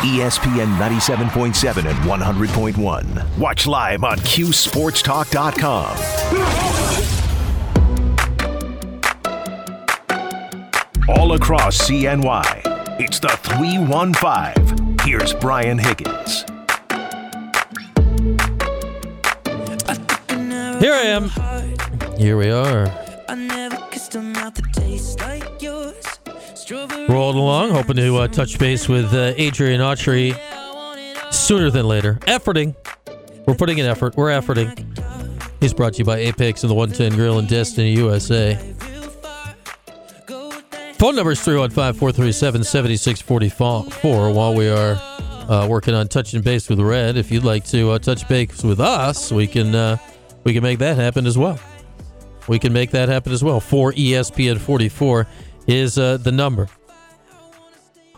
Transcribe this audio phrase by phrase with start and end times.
[0.00, 3.38] ESPN 97.7 and 100.1.
[3.38, 5.96] Watch live on QSportsTalk.com.
[11.08, 14.98] All across CNY, it's the 315.
[15.02, 16.44] Here's Brian Higgins.
[20.80, 21.30] Here I am.
[22.16, 22.86] Here we are.
[27.10, 30.32] Rolling along, hoping to uh, touch base with uh, Adrian Autry
[31.32, 32.20] sooner than later.
[32.22, 32.76] Efforting.
[33.48, 34.16] We're putting in effort.
[34.16, 34.70] We're efforting.
[35.60, 38.54] He's brought to you by Apex and the 110 Grill in Destiny, USA.
[40.98, 44.94] Phone number is 315 437 7644 while we are
[45.50, 47.16] uh, working on touching base with Red.
[47.16, 49.96] If you'd like to uh, touch base with us, we can uh,
[50.44, 51.58] we can make that happen as well.
[52.46, 53.58] We can make that happen as well.
[53.58, 55.26] For ESPN 44
[55.66, 56.68] is uh, the number.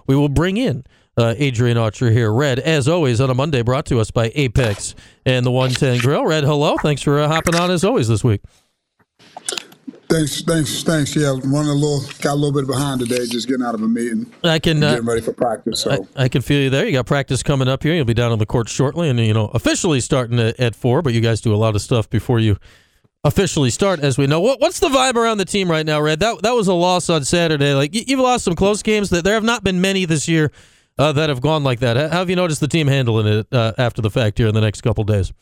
[0.07, 0.85] We will bring in
[1.17, 2.33] uh, Adrian Autry here.
[2.33, 4.95] Red, as always, on a Monday, brought to us by Apex
[5.27, 6.25] and the 110 Grill.
[6.25, 6.77] Red, hello.
[6.83, 8.41] Thanks for uh, hopping on as always this week.
[10.09, 11.17] Thanks, thanks, thanks.
[11.17, 13.89] Yeah, running a little, got a little bit behind today, just getting out of a
[13.89, 14.31] meeting.
[14.45, 15.81] I can uh, getting ready for practice.
[15.81, 16.85] So I, I, can feel you there.
[16.85, 17.95] You got practice coming up here.
[17.95, 21.01] You'll be down on the court shortly, and you know officially starting at, at four.
[21.01, 22.59] But you guys do a lot of stuff before you
[23.25, 24.41] officially start, as we know.
[24.41, 26.21] What, what's the vibe around the team right now, Red?
[26.21, 27.75] That that was a loss on Saturday.
[27.75, 29.11] Like you've lost some close games.
[29.11, 30.51] That there have not been many this year
[30.99, 31.97] uh, that have gone like that.
[31.97, 34.61] How have you noticed the team handling it uh, after the fact here in the
[34.61, 35.33] next couple days?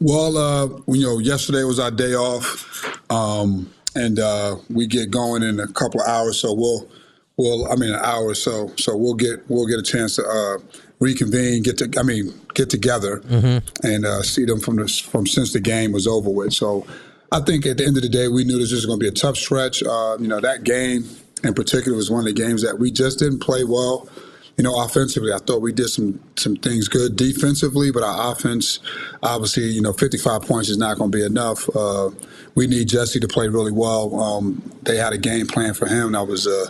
[0.00, 3.00] Well, uh, you know, yesterday was our day off.
[3.10, 6.38] Um, and uh, we get going in a couple of hours.
[6.38, 6.88] So we'll,
[7.36, 8.72] we'll, I mean, an hour or so.
[8.76, 10.58] So we'll get we'll get a chance to uh,
[11.00, 13.86] reconvene, get to, I mean, get together, mm-hmm.
[13.86, 16.52] and uh, see them from the, from since the game was over with.
[16.52, 16.86] So
[17.30, 19.08] I think at the end of the day, we knew this was going to be
[19.08, 19.82] a tough stretch.
[19.82, 21.04] Uh, you know, that game
[21.44, 24.08] in particular was one of the games that we just didn't play well
[24.56, 28.80] you know, offensively, I thought we did some some things good defensively, but our offense,
[29.22, 31.68] obviously, you know, 55 points is not going to be enough.
[31.74, 32.10] Uh,
[32.54, 34.14] we need Jesse to play really well.
[34.20, 36.12] Um, they had a game plan for him.
[36.12, 36.66] That was, uh,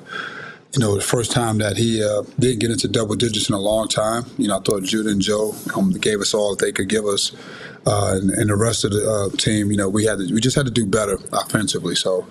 [0.74, 3.60] you know, the first time that he uh, didn't get into double digits in a
[3.60, 4.24] long time.
[4.38, 7.04] You know, I thought Judah and Joe um, gave us all that they could give
[7.04, 7.32] us.
[7.84, 10.40] Uh, and, and, the rest of the uh, team, you know, we had to, we
[10.40, 11.96] just had to do better offensively.
[11.96, 12.24] So,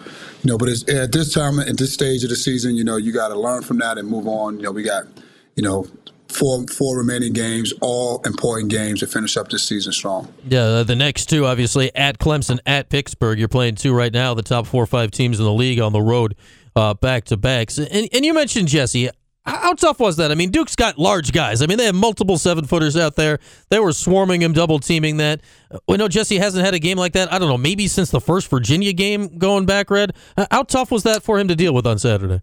[0.44, 3.12] you know, but at this time, at this stage of the season, you know, you
[3.12, 4.56] got to learn from that and move on.
[4.56, 5.08] You know, we got
[5.56, 5.88] you know,
[6.28, 10.34] four four remaining games, all important games to finish up this season strong.
[10.48, 13.38] Yeah, uh, the next two, obviously, at Clemson, at Pittsburgh.
[13.38, 15.94] You're playing two right now, the top four or five teams in the league on
[15.94, 16.36] the road,
[16.74, 17.78] back to backs.
[17.78, 19.10] And, and you mentioned Jesse.
[19.44, 20.32] How tough was that?
[20.32, 21.64] I mean, Duke's got large guys.
[21.64, 23.40] I mean, they have multiple seven footers out there.
[23.70, 25.42] They were swarming him, double teaming that.
[25.88, 27.34] We know Jesse hasn't had a game like that.
[27.34, 30.14] I don't know, maybe since the first Virginia game going back, Red.
[30.52, 32.42] How tough was that for him to deal with on Saturday?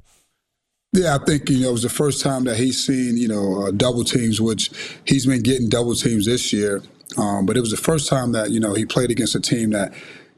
[0.92, 3.66] Yeah, I think you know it was the first time that he's seen you know
[3.66, 4.70] uh, double teams, which
[5.04, 6.82] he's been getting double teams this year.
[7.16, 9.70] Um, but it was the first time that you know he played against a team
[9.70, 9.92] that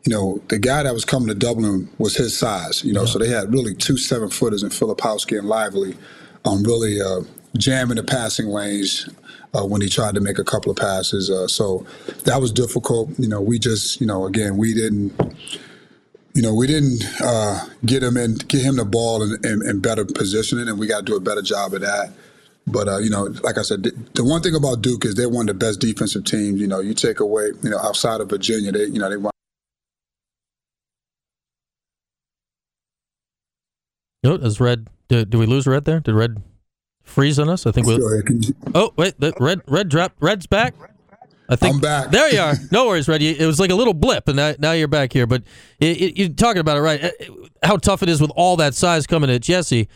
[0.05, 2.85] you know the guy that was coming to Dublin was his size.
[2.85, 3.07] You know, yeah.
[3.07, 5.97] so they had really two seven footers in Filipowski and Lively,
[6.45, 7.21] um, really uh,
[7.57, 9.09] jamming the passing lanes.
[9.53, 11.85] Uh, when he tried to make a couple of passes, uh, so
[12.23, 13.11] that was difficult.
[13.19, 15.13] You know, we just, you know, again, we didn't
[16.35, 19.81] you know, we didn't uh, get him in, get him the ball in, in, in
[19.81, 22.13] better positioning, and we got to do a better job of that.
[22.67, 25.49] But uh, you know, like I said, the one thing about Duke is they're one
[25.49, 26.61] of the best defensive teams.
[26.61, 29.35] You know, you take away, you know, outside of Virginia, they, you know, they want.
[34.23, 34.89] No, is Red?
[35.09, 36.01] Did, did we lose Red there?
[36.01, 36.43] Did Red
[37.03, 37.67] freeze on us?
[37.67, 37.99] I think we.
[38.75, 40.13] Oh wait, the Red Red drop.
[40.21, 40.75] Red's back.
[41.49, 42.11] I think I'm back.
[42.13, 42.55] There you are.
[42.71, 43.23] No worries, Red.
[43.23, 45.27] It was like a little blip, and now, now you're back here.
[45.27, 45.43] But
[45.81, 47.05] it, it, you're talking about it right.
[47.05, 47.11] Uh,
[47.65, 49.89] how tough it is with all that size coming at Jesse.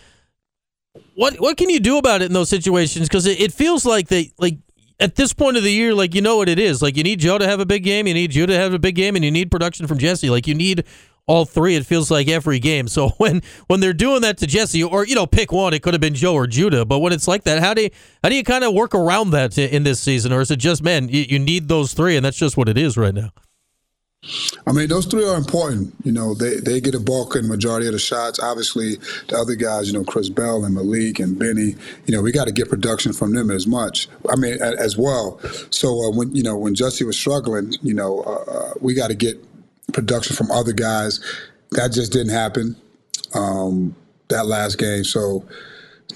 [1.14, 3.08] What what can you do about it in those situations?
[3.08, 4.58] Because it, it feels like they like
[4.98, 6.82] at this point of the year, like you know what it is.
[6.82, 8.78] Like you need Joe to have a big game, you need you to have a
[8.80, 10.30] big game, and you need production from Jesse.
[10.30, 10.84] Like you need
[11.26, 11.74] all three.
[11.74, 12.88] It feels like every game.
[12.88, 15.94] So when when they're doing that to Jesse, or you know, pick one, it could
[15.94, 16.84] have been Joe or Judah.
[16.84, 17.90] But when it's like that, how do you,
[18.22, 20.82] how do you kind of work around that in this season, or is it just
[20.82, 23.30] man, you, you need those three, and that's just what it is right now?
[24.66, 25.94] I mean, those three are important.
[26.03, 28.41] You know, they, they get a bulk in majority of the shots.
[28.41, 28.97] Obviously,
[29.28, 32.47] the other guys, you know, Chris Bell and Malik and Benny, you know, we got
[32.47, 34.09] to get production from them as much.
[34.30, 35.38] I mean, as well.
[35.70, 39.09] So uh, when you know when Jesse was struggling, you know, uh, uh we got
[39.09, 39.44] to get
[39.92, 41.21] production from other guys.
[41.72, 42.77] That just didn't happen
[43.34, 43.95] um,
[44.28, 45.04] that last game.
[45.04, 45.47] So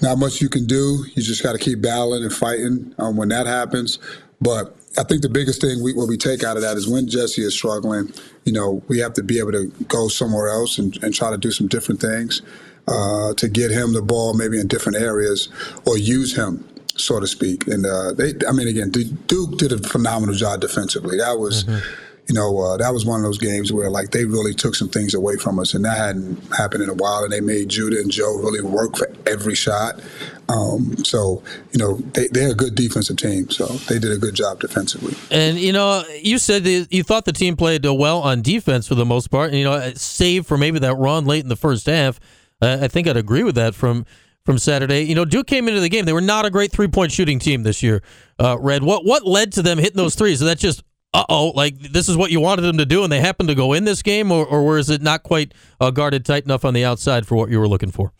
[0.01, 1.05] not much you can do.
[1.13, 3.99] You just got to keep battling and fighting um, when that happens.
[4.41, 7.07] But I think the biggest thing we, what we take out of that is when
[7.07, 8.13] Jesse is struggling,
[8.45, 11.37] you know, we have to be able to go somewhere else and, and try to
[11.37, 12.41] do some different things
[12.87, 15.49] uh, to get him the ball maybe in different areas
[15.85, 16.65] or use him
[16.95, 17.67] so to speak.
[17.67, 21.17] And uh, they, I mean, again, Duke did a phenomenal job defensively.
[21.17, 21.65] That was.
[21.65, 24.75] Mm-hmm you know, uh, that was one of those games where like they really took
[24.75, 27.23] some things away from us, and that hadn't happened in a while.
[27.23, 29.99] And they made Judah and Joe really work for every shot.
[30.47, 31.41] Um, so
[31.71, 35.15] you know they, they're a good defensive team, so they did a good job defensively.
[35.31, 39.05] And you know, you said you thought the team played well on defense for the
[39.05, 42.19] most part, and you know, save for maybe that run late in the first half.
[42.61, 44.05] Uh, I think I'd agree with that from
[44.45, 45.01] from Saturday.
[45.01, 47.39] You know, Duke came into the game; they were not a great three point shooting
[47.39, 48.03] team this year.
[48.37, 50.41] Uh, Red, what what led to them hitting those threes?
[50.41, 50.83] Is that just
[51.13, 53.55] uh oh, like this is what you wanted them to do, and they happened to
[53.55, 56.73] go in this game, or, or was it not quite uh, guarded tight enough on
[56.73, 58.13] the outside for what you were looking for?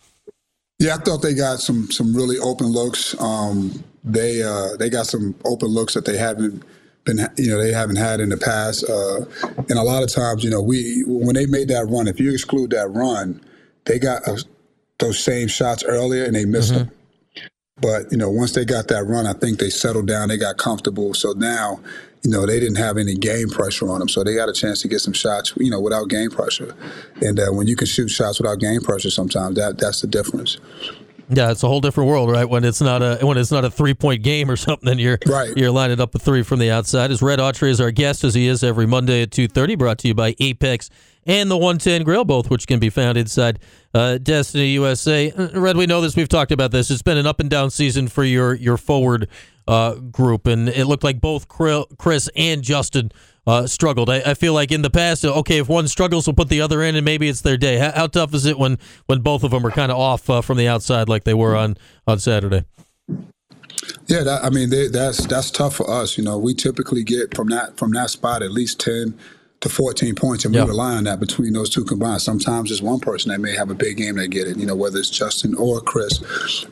[0.80, 3.20] Yeah, I thought they got some some really open looks.
[3.22, 6.64] Um, they uh, they got some open looks that they haven't
[7.04, 8.90] been you know they haven't had in the past.
[8.90, 9.26] Uh,
[9.70, 12.32] and a lot of times, you know, we when they made that run, if you
[12.32, 13.40] exclude that run,
[13.86, 14.38] they got uh,
[15.00, 16.86] those same shots earlier and they missed mm-hmm.
[16.86, 16.92] them.
[17.82, 20.30] But you know, once they got that run, I think they settled down.
[20.30, 21.14] They got comfortable.
[21.14, 21.80] So now
[22.24, 24.10] you know, they didn't have any game pressure on them.
[24.10, 26.76] So they got a chance to get some shots, you know, without game pressure.
[27.22, 30.58] And uh, when you can shoot shots without game pressure, sometimes that that's the difference.
[31.32, 32.50] Yeah, it's a whole different world, right?
[32.50, 35.20] When it's not a when it's not a three point game or something, then you're
[35.28, 35.56] right.
[35.56, 37.12] you're lining up a three from the outside.
[37.12, 40.00] As Red Autry is our guest, as he is every Monday at two thirty, brought
[40.00, 40.90] to you by Apex
[41.26, 43.60] and the 110 Grill, both which can be found inside
[43.94, 45.32] uh, Destiny USA.
[45.32, 46.16] Uh, Red, we know this.
[46.16, 46.90] We've talked about this.
[46.90, 49.30] It's been an up and down season for your your forward
[49.70, 53.12] uh, group, and it looked like both Chris and Justin
[53.46, 54.10] uh, struggled.
[54.10, 56.82] I, I, feel like in the past, okay, if one struggles, we'll put the other
[56.82, 57.78] in, and maybe it's their day.
[57.78, 60.42] How, how tough is it when when both of them are kind of off uh,
[60.42, 61.78] from the outside like they were on
[62.08, 62.66] on Saturday?
[64.08, 66.18] Yeah, that, I mean they, that's that's tough for us.
[66.18, 69.20] You know, we typically get from that from that spot at least ten
[69.62, 72.22] to 14 points, and we rely on that between those two combined.
[72.22, 74.76] Sometimes it's one person that may have a big game that get it, you know,
[74.76, 76.20] whether it's Justin or Chris.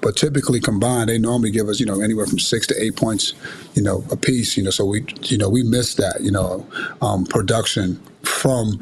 [0.02, 3.34] But typically combined, they normally give us, you know, anywhere from six to eight points,
[3.74, 4.56] you know, a piece.
[4.56, 6.66] You know, so we, you know, we miss that, you know,
[7.02, 8.80] um, production from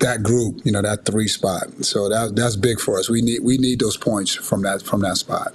[0.00, 1.84] that group, you know, that three spot.
[1.84, 3.08] So that that's big for us.
[3.08, 5.54] We need we need those points from that from that spot.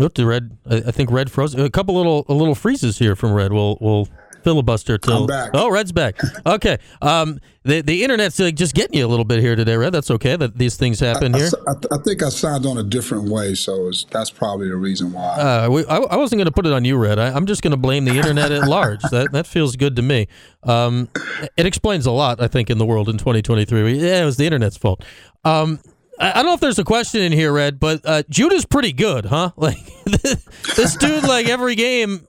[0.00, 0.56] Oop, the red.
[0.68, 1.54] I think red froze.
[1.54, 3.52] A couple little a little freezes here from red.
[3.52, 4.08] We'll we'll
[4.42, 5.28] filibuster till.
[5.54, 6.16] Oh, red's back.
[6.46, 6.78] Okay.
[7.02, 9.92] Um, the the internet's uh, just getting you a little bit here today, red.
[9.92, 10.36] That's okay.
[10.36, 11.50] That these things happen I, here.
[11.66, 15.36] I, I, think I signed on a different way, so that's probably the reason why.
[15.36, 17.18] Uh, we, I, I wasn't going to put it on you, red.
[17.18, 19.00] I, am just going to blame the internet at large.
[19.10, 20.28] That that feels good to me.
[20.64, 21.08] Um,
[21.56, 23.98] it explains a lot, I think, in the world in 2023.
[23.98, 25.02] Yeah, it was the internet's fault.
[25.44, 25.80] Um,
[26.20, 29.26] I don't know if there's a question in here, Red, but uh, Judah's pretty good,
[29.26, 29.52] huh?
[29.56, 29.78] Like
[30.76, 32.26] this dude, like every game,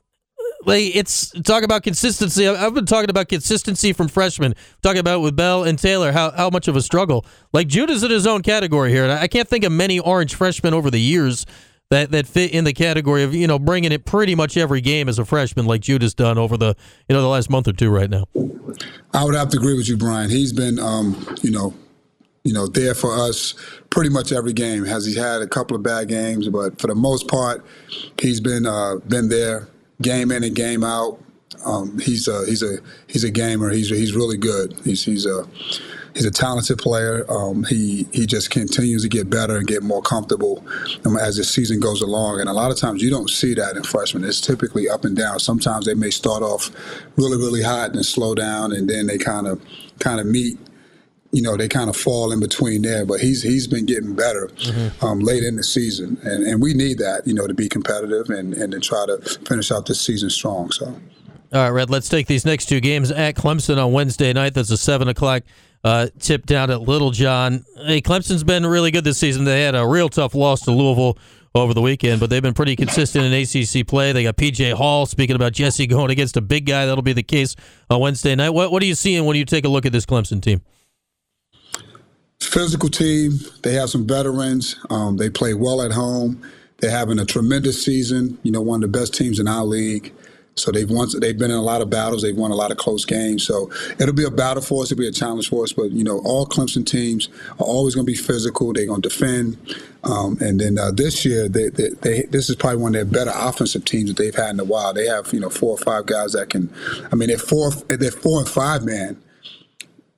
[0.65, 2.47] like it's talk about consistency.
[2.47, 6.49] I've been talking about consistency from freshmen, talking about with Bell and Taylor how how
[6.49, 7.25] much of a struggle.
[7.53, 10.73] Like Judah's in his own category here, and I can't think of many orange freshmen
[10.73, 11.45] over the years
[11.89, 15.09] that that fit in the category of you know bringing it pretty much every game
[15.09, 16.75] as a freshman, like Judah's done over the
[17.07, 18.25] you know the last month or two right now.
[19.13, 20.29] I would have to agree with you, Brian.
[20.29, 21.73] He's been um, you know
[22.43, 23.53] you know, there for us
[23.89, 24.85] pretty much every game.
[24.85, 27.65] Has he had a couple of bad games, but for the most part,
[28.19, 29.67] he's been uh, been there
[30.01, 31.19] game in and game out.
[31.65, 32.77] Um, he's a he's a
[33.07, 33.69] he's a gamer.
[33.69, 34.79] He's he's really good.
[34.85, 35.45] He's he's a
[36.13, 37.25] he's a talented player.
[37.29, 40.63] Um, he he just continues to get better and get more comfortable
[41.05, 42.39] um, as the season goes along.
[42.39, 44.23] And a lot of times you don't see that in freshmen.
[44.23, 45.39] It's typically up and down.
[45.39, 46.71] Sometimes they may start off
[47.17, 49.61] really really hot and slow down, and then they kind of
[49.99, 50.57] kind of meet
[51.31, 53.05] you know, they kind of fall in between there.
[53.05, 55.05] But he's he's been getting better mm-hmm.
[55.05, 58.29] um, late in the season, and, and we need that, you know, to be competitive
[58.29, 60.71] and, and to try to finish out this season strong.
[60.71, 60.99] So.
[61.51, 61.89] All right, Red.
[61.89, 64.53] Let's take these next two games at Clemson on Wednesday night.
[64.53, 65.43] That's a seven o'clock
[65.83, 67.65] uh, tip down at Littlejohn.
[67.85, 69.45] Hey, Clemson's been really good this season.
[69.45, 71.17] They had a real tough loss to Louisville
[71.55, 74.11] over the weekend, but they've been pretty consistent in ACC play.
[74.11, 75.05] They got PJ Hall.
[75.05, 77.55] Speaking about Jesse going against a big guy, that'll be the case
[77.89, 78.51] on Wednesday night.
[78.51, 80.61] What What are you seeing when you take a look at this Clemson team?
[82.49, 83.39] Physical team.
[83.63, 84.75] They have some veterans.
[84.89, 86.41] Um, they play well at home.
[86.77, 88.39] They're having a tremendous season.
[88.43, 90.13] You know, one of the best teams in our league.
[90.55, 91.07] So they've won.
[91.19, 92.21] They've been in a lot of battles.
[92.21, 93.45] They've won a lot of close games.
[93.45, 94.91] So it'll be a battle for us.
[94.91, 95.71] It'll be a challenge for us.
[95.71, 97.29] But you know, all Clemson teams
[97.59, 98.73] are always going to be physical.
[98.73, 99.57] They're going to defend.
[100.03, 103.25] Um, and then uh, this year, they, they, they, this is probably one of their
[103.25, 104.93] better offensive teams that they've had in a while.
[104.93, 106.73] They have you know four or five guys that can.
[107.11, 107.71] I mean, they're four.
[107.87, 109.21] They're four and five man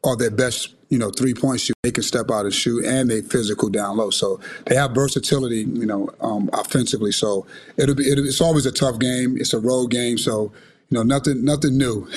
[0.03, 1.75] are their best you know, three point shoot.
[1.81, 4.12] They can step out and shoot, and they physical down low.
[4.12, 7.13] So they have versatility, you know, um, offensively.
[7.13, 9.38] So it'll be it'll, it's always a tough game.
[9.38, 10.51] It's a road game, so
[10.89, 12.05] you know, nothing nothing new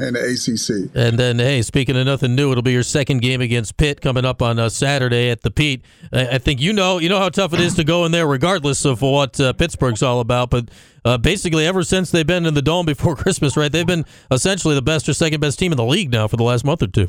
[0.00, 0.90] in the ACC.
[0.96, 4.24] And then, hey, speaking of nothing new, it'll be your second game against Pitt coming
[4.24, 5.84] up on uh, Saturday at the Pete.
[6.12, 8.26] I, I, think you know you know how tough it is to go in there,
[8.26, 10.50] regardless of what uh, Pittsburgh's all about.
[10.50, 10.70] But
[11.04, 13.70] uh, basically, ever since they've been in the dome before Christmas, right?
[13.70, 16.42] They've been essentially the best or second best team in the league now for the
[16.42, 17.08] last month or two.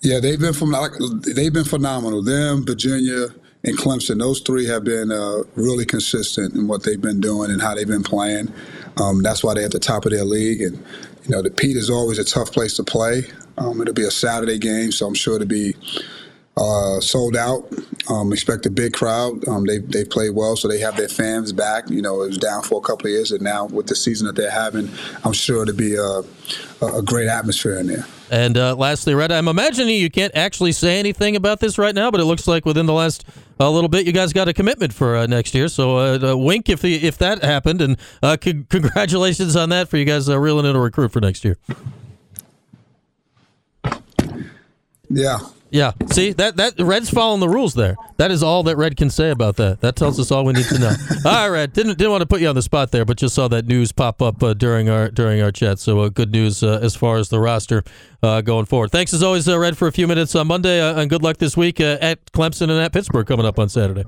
[0.00, 0.74] Yeah, they've been from
[1.22, 2.22] they've been phenomenal.
[2.22, 3.28] Them, Virginia,
[3.64, 7.60] and Clemson, those three have been uh, really consistent in what they've been doing and
[7.60, 8.52] how they've been playing.
[8.96, 10.62] Um, that's why they're at the top of their league.
[10.62, 10.78] And,
[11.24, 13.24] you know, the Pete is always a tough place to play.
[13.58, 15.74] Um, it'll be a Saturday game, so I'm sure it'll be
[16.56, 17.70] uh, sold out.
[18.10, 19.46] Um, expect a big crowd.
[19.46, 21.88] Um, they they played well, so they have their fans back.
[21.88, 24.26] You know, it was down for a couple of years, and now with the season
[24.26, 24.90] that they're having,
[25.24, 26.22] I'm sure it'll be a,
[26.84, 28.04] a great atmosphere in there.
[28.30, 32.10] And uh, lastly, Red, I'm imagining you can't actually say anything about this right now,
[32.10, 33.24] but it looks like within the last
[33.60, 35.68] a uh, little bit, you guys got a commitment for uh, next year.
[35.68, 39.98] So uh, wink if the, if that happened, and uh, c- congratulations on that for
[39.98, 41.58] you guys uh, reeling in a recruit for next year.
[45.10, 45.40] Yeah,
[45.70, 47.96] yeah, see that that Red's following the rules there.
[48.16, 49.80] That is all that Red can say about that.
[49.80, 50.92] That tells us all we need to know.
[51.24, 53.36] all right, Red didn't didn't want to put you on the spot there, but just
[53.36, 55.78] saw that news pop up uh, during our during our chat.
[55.78, 57.84] So uh, good news uh, as far as the roster
[58.22, 58.90] uh, going forward.
[58.90, 61.36] Thanks as always, uh, Red, for a few minutes on Monday, uh, and good luck
[61.36, 64.04] this week at Clemson and at Pittsburgh coming up on Saturday.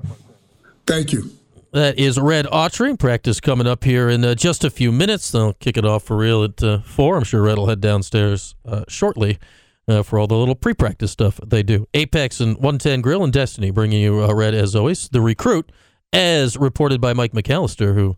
[0.85, 1.31] Thank you.
[1.71, 2.99] That is Red Autry.
[2.99, 5.31] Practice coming up here in just a few minutes.
[5.31, 7.17] They'll kick it off for real at four.
[7.17, 8.53] I'm sure Red will head downstairs
[8.89, 9.39] shortly
[9.87, 11.87] uh, for all the little pre-practice stuff they do.
[11.93, 15.09] Apex and 110 Grill and Destiny bringing you uh, Red as always.
[15.09, 15.71] The recruit,
[16.11, 18.17] as reported by Mike McAllister, who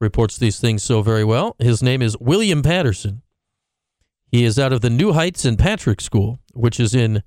[0.00, 1.56] reports these things so very well.
[1.58, 3.22] His name is William Patterson.
[4.30, 7.22] He is out of the New Heights and Patrick School, which is in,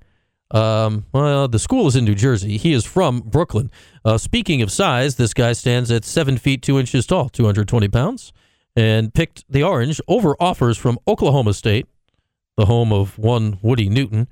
[0.51, 2.57] um, well, the school is in New Jersey.
[2.57, 3.71] He is from Brooklyn.
[4.03, 8.33] Uh, speaking of size, this guy stands at seven feet two inches tall, 220 pounds,
[8.75, 11.87] and picked the orange over offers from Oklahoma State,
[12.59, 14.27] the home of one Woody Newton,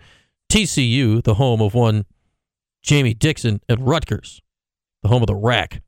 [0.50, 2.04] TCU, the home of one
[2.82, 4.42] Jamie Dixon, and Rutgers,
[5.02, 5.82] the home of the rack.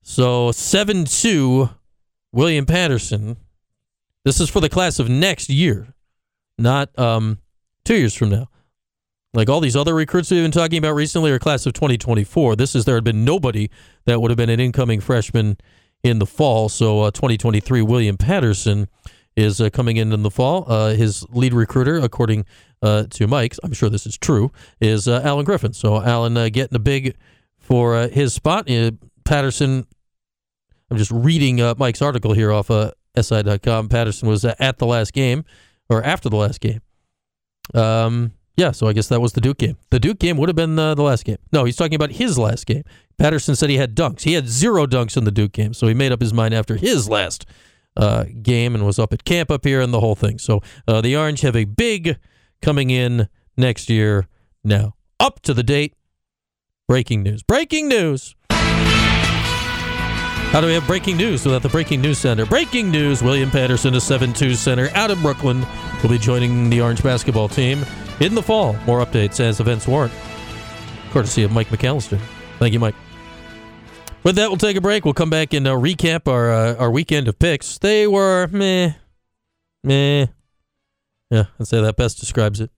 [0.00, 1.68] So 7 2,
[2.30, 3.36] William Patterson.
[4.24, 5.92] This is for the class of next year,
[6.56, 7.38] not um,
[7.84, 8.48] two years from now.
[9.34, 12.54] Like all these other recruits we've been talking about recently are class of 2024.
[12.54, 13.70] This is there had been nobody
[14.04, 15.56] that would have been an incoming freshman
[16.04, 16.68] in the fall.
[16.68, 18.86] So uh, 2023, William Patterson
[19.40, 20.64] is uh, coming in in the fall.
[20.68, 22.44] Uh, his lead recruiter, according
[22.82, 25.72] uh, to Mike, I'm sure this is true, is uh, Allen Griffin.
[25.72, 27.16] So Allen uh, getting a big
[27.58, 28.68] for uh, his spot.
[29.24, 29.86] Patterson,
[30.90, 33.88] I'm just reading Mike's article here off uh, SI.com.
[33.88, 35.44] Patterson was at the last game
[35.88, 36.80] or after the last game.
[37.74, 39.78] Um, yeah, so I guess that was the Duke game.
[39.90, 41.38] The Duke game would have been the last game.
[41.52, 42.82] No, he's talking about his last game.
[43.16, 44.22] Patterson said he had dunks.
[44.22, 46.76] He had zero dunks in the Duke game, so he made up his mind after
[46.76, 47.46] his last
[48.00, 50.38] uh, game and was up at camp up here and the whole thing.
[50.38, 52.16] So uh, the Orange have a big
[52.62, 54.26] coming in next year
[54.64, 54.94] now.
[55.20, 55.94] Up to the date.
[56.88, 57.42] Breaking news.
[57.42, 58.34] Breaking news.
[60.50, 62.44] How do we have breaking news without the Breaking News Center?
[62.44, 65.64] Breaking news William Patterson, a 7 2 center out of Brooklyn,
[66.02, 67.84] will be joining the Orange basketball team
[68.18, 68.72] in the fall.
[68.84, 70.12] More updates as events warrant.
[71.10, 72.18] Courtesy of Mike McAllister.
[72.58, 72.96] Thank you, Mike.
[74.22, 75.04] With that, we'll take a break.
[75.06, 77.78] We'll come back and uh, recap our uh, our weekend of picks.
[77.78, 78.92] They were meh,
[79.82, 80.26] meh.
[81.30, 82.70] Yeah, I'd say that best describes it.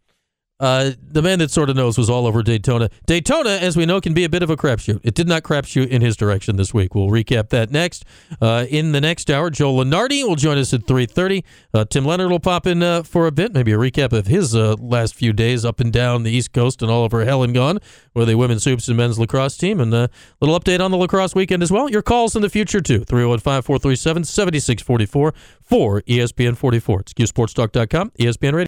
[0.62, 2.88] Uh, the man that sort of knows was all over Daytona.
[3.04, 5.00] Daytona, as we know, can be a bit of a crapshoot.
[5.02, 6.94] It did not crapshoot in his direction this week.
[6.94, 8.04] We'll recap that next.
[8.40, 11.42] Uh, in the next hour, Joe Lunardi will join us at 3.30.
[11.74, 14.54] Uh, Tim Leonard will pop in uh, for a bit, maybe a recap of his
[14.54, 17.52] uh, last few days up and down the East Coast and all over hell and
[17.52, 17.80] gone
[18.14, 19.80] with the women's hoops and men's lacrosse team.
[19.80, 20.08] And a
[20.40, 21.90] little update on the lacrosse weekend as well.
[21.90, 23.00] Your calls in the future, too.
[23.00, 27.00] 315-437-7644 for ESPN 44.
[27.00, 28.60] It's QSportstalk.com, ESPN Radio.